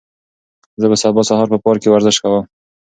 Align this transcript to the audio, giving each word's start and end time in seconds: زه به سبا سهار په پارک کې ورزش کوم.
زه 0.79 0.85
به 0.91 0.97
سبا 1.01 1.21
سهار 1.29 1.47
په 1.51 1.57
پارک 1.65 1.79
کې 1.83 1.89
ورزش 1.91 2.15
کوم. 2.23 2.43